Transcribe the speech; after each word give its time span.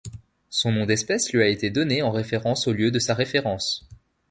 Son 0.49 0.71
nom 0.71 0.87
d'espèce 0.87 1.31
lui 1.31 1.43
a 1.43 1.47
été 1.47 1.69
donné 1.69 2.01
en 2.01 2.09
référence 2.09 2.65
au 2.67 2.73
lieu 2.73 2.89
de 2.89 2.97
sa 2.97 3.13
référence. 3.13 3.87